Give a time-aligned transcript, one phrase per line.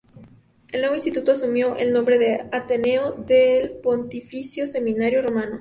[0.71, 5.49] El nuevo instituto asumió el nombre de Ateneo del Pontificio Seminario Romano.